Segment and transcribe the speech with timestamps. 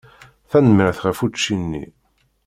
[0.49, 1.85] Tanemmirt ɣef učči-nni.